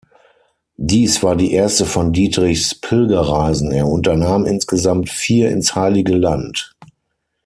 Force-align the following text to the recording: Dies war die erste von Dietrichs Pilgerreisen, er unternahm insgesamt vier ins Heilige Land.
Dies 0.79 1.21
war 1.21 1.35
die 1.35 1.51
erste 1.51 1.85
von 1.85 2.11
Dietrichs 2.11 2.73
Pilgerreisen, 2.73 3.71
er 3.71 3.85
unternahm 3.85 4.47
insgesamt 4.47 5.11
vier 5.11 5.51
ins 5.51 5.75
Heilige 5.75 6.15
Land. 6.15 6.73